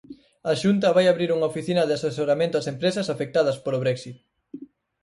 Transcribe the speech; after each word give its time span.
A 0.51 0.53
Xunta 0.61 0.95
vai 0.95 1.05
abrir 1.07 1.29
unha 1.35 1.49
oficina 1.51 1.83
de 1.87 1.93
asesoramento 1.99 2.55
ás 2.61 2.67
empresas 2.73 3.07
afectadas 3.13 3.57
polo 3.63 3.81
Brexit. 3.83 4.17